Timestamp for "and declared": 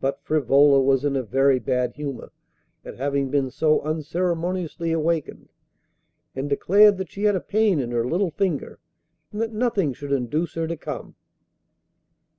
6.34-6.96